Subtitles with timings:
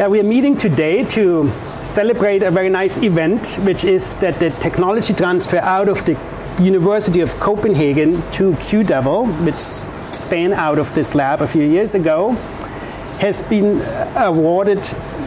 [0.00, 1.46] Yeah, we are meeting today to
[1.84, 6.18] celebrate a very nice event, which is that the technology transfer out of the
[6.58, 12.30] University of Copenhagen to QDevil, which span out of this lab a few years ago,
[13.20, 13.82] has been
[14.16, 14.78] awarded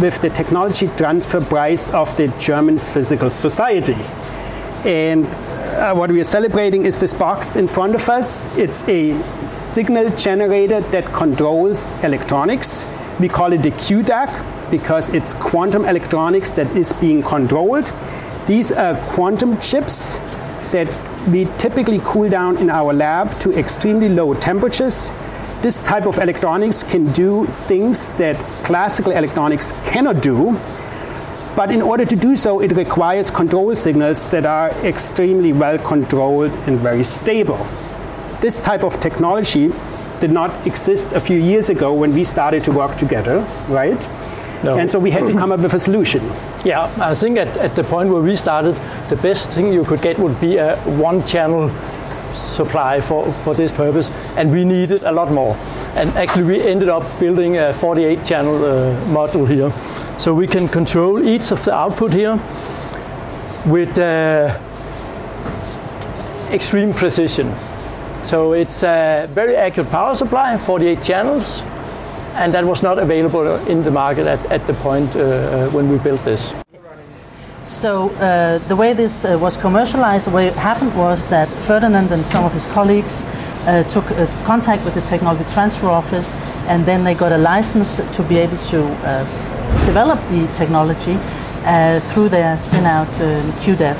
[0.00, 3.96] with the Technology Transfer Prize of the German Physical Society.
[4.84, 8.56] And uh, what we are celebrating is this box in front of us.
[8.56, 12.86] It's a signal generator that controls electronics.
[13.20, 17.84] We call it the QDAC because it's quantum electronics that is being controlled.
[18.46, 20.16] These are quantum chips
[20.72, 20.88] that
[21.28, 25.12] we typically cool down in our lab to extremely low temperatures.
[25.60, 30.58] This type of electronics can do things that classical electronics cannot do.
[31.54, 36.52] But in order to do so, it requires control signals that are extremely well controlled
[36.66, 37.58] and very stable.
[38.40, 39.70] This type of technology
[40.20, 43.98] did not exist a few years ago when we started to work together, right?
[44.62, 44.76] No.
[44.78, 46.20] And so we had to come up with a solution.
[46.64, 48.74] Yeah, I think at, at the point where we started,
[49.08, 51.70] the best thing you could get would be a one channel
[52.34, 55.56] supply for, for this purpose, and we needed a lot more.
[55.94, 59.72] And actually, we ended up building a 48 channel uh, module here.
[60.20, 62.38] So we can control each of the output here
[63.66, 64.58] with uh,
[66.52, 67.50] extreme precision.
[68.22, 71.62] So it's a very accurate power supply, 48 channels,
[72.34, 75.88] and that was not available in the market at, at the point uh, uh, when
[75.88, 76.54] we built this.
[77.64, 82.12] So uh, the way this uh, was commercialized, the way it happened was that Ferdinand
[82.12, 83.22] and some of his colleagues
[83.66, 86.32] uh, took uh, contact with the technology transfer office,
[86.68, 88.80] and then they got a license to be able to
[89.86, 91.16] develop the technology
[92.12, 93.08] through their spin-out
[93.62, 93.96] QDev.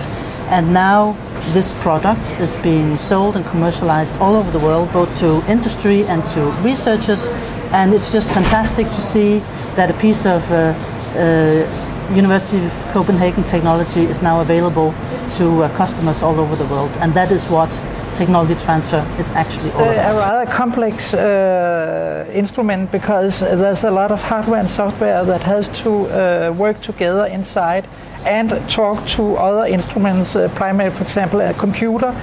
[0.51, 1.17] And now
[1.53, 6.25] this product is being sold and commercialized all over the world, both to industry and
[6.29, 7.27] to researchers.
[7.73, 9.39] And it's just fantastic to see
[9.77, 10.75] that a piece of uh,
[11.17, 14.93] uh, University of Copenhagen technology is now available
[15.37, 16.91] to uh, customers all over the world.
[17.01, 17.71] And that is what
[18.15, 20.15] technology transfer is actually all about.
[20.15, 25.69] A rather complex uh, instrument because there's a lot of hardware and software that has
[25.83, 27.87] to uh, work together inside
[28.27, 32.15] and talk to other instruments, uh, primarily, for example, a computer,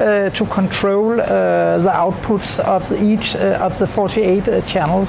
[0.00, 5.08] uh, to control uh, the outputs of the, each uh, of the 48 uh, channels.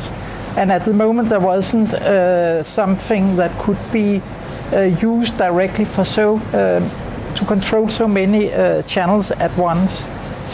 [0.57, 4.21] And at the moment, there wasn't uh, something that could be
[5.01, 6.39] used directly for so
[7.35, 8.49] to control so many
[8.87, 10.03] channels at once.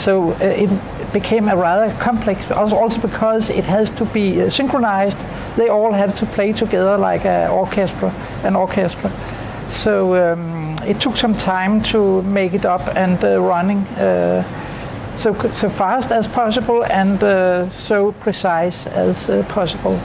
[0.03, 0.69] So it
[1.13, 5.17] became a rather complex, also because it has to be synchronized.
[5.55, 8.13] They all have to play together like an orchestra,
[8.43, 9.11] an orchestra.
[9.71, 14.43] So um, it took some time to make it up and uh, running uh,
[15.19, 19.99] so, so fast as possible and uh, so precise as uh, possible.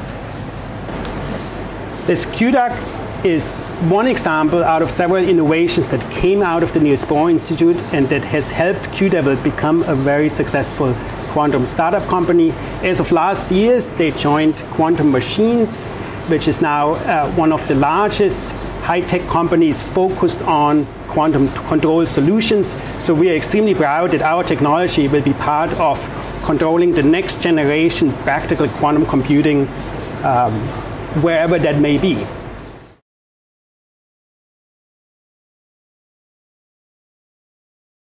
[2.07, 3.57] This QDAC is
[3.91, 8.09] one example out of several innovations that came out of the Niels Bohr Institute and
[8.09, 10.95] that has helped QDevil become a very successful
[11.33, 12.53] quantum startup company.
[12.83, 15.83] As of last year, they joined Quantum Machines,
[16.29, 18.41] which is now uh, one of the largest
[18.87, 22.77] high-tech companies focused on quantum control solutions.
[23.03, 25.99] So we are extremely proud that our technology will be part of
[26.45, 29.63] controlling the next generation practical quantum computing
[30.23, 30.53] um,
[31.25, 32.15] wherever that may be.